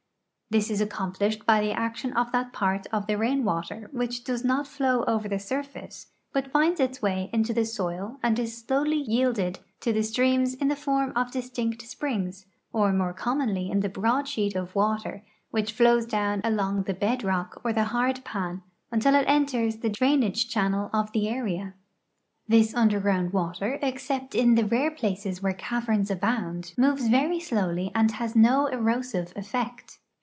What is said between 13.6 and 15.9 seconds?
in the broad sheet of water which